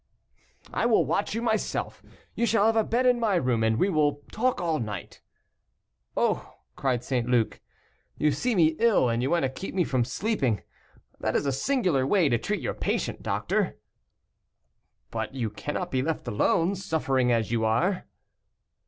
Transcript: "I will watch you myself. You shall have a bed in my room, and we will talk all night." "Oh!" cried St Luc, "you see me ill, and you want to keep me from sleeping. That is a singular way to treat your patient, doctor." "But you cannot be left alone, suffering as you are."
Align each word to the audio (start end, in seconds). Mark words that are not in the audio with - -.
"I 0.73 0.87
will 0.87 1.05
watch 1.05 1.35
you 1.35 1.43
myself. 1.43 2.01
You 2.33 2.47
shall 2.47 2.65
have 2.65 2.75
a 2.75 2.83
bed 2.83 3.05
in 3.05 3.19
my 3.19 3.35
room, 3.35 3.63
and 3.63 3.77
we 3.77 3.87
will 3.87 4.23
talk 4.31 4.59
all 4.59 4.79
night." 4.79 5.21
"Oh!" 6.17 6.55
cried 6.75 7.03
St 7.03 7.29
Luc, 7.29 7.59
"you 8.17 8.31
see 8.31 8.55
me 8.55 8.75
ill, 8.79 9.09
and 9.09 9.21
you 9.21 9.29
want 9.29 9.43
to 9.43 9.49
keep 9.49 9.75
me 9.75 9.83
from 9.83 10.03
sleeping. 10.03 10.63
That 11.19 11.35
is 11.35 11.45
a 11.45 11.51
singular 11.51 12.07
way 12.07 12.29
to 12.29 12.39
treat 12.39 12.61
your 12.61 12.73
patient, 12.73 13.21
doctor." 13.21 13.77
"But 15.11 15.35
you 15.35 15.51
cannot 15.51 15.91
be 15.91 16.01
left 16.01 16.27
alone, 16.27 16.73
suffering 16.73 17.31
as 17.31 17.51
you 17.51 17.63
are." 17.63 18.05